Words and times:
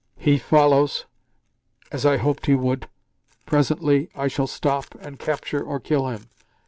He 0.17 0.39
follows, 0.39 1.05
as 1.91 2.07
I 2.07 2.17
hoped 2.17 2.47
he 2.47 2.55
would. 2.55 2.89
Presently 3.45 4.09
I 4.15 4.29
shall 4.29 4.47
stop, 4.47 4.85
and 4.99 5.19
capture 5.19 5.61
or 5.61 5.79
kill 5.79 6.07
him. 6.07 6.25